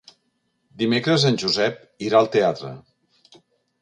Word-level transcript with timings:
Dimecres 0.83 1.27
en 1.31 1.37
Josep 1.43 1.77
irà 2.07 2.23
al 2.23 2.31
teatre. 2.37 2.73